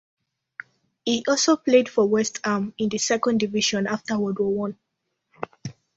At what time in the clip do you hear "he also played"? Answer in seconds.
1.05-1.87